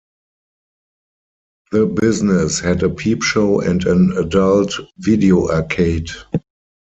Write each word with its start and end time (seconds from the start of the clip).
The 1.71 1.85
business 1.85 2.59
had 2.59 2.81
a 2.81 2.89
peep 2.89 3.21
show 3.21 3.59
and 3.59 3.85
an 3.85 4.17
adult 4.17 4.73
video 4.97 5.49
arcade. 5.51 6.07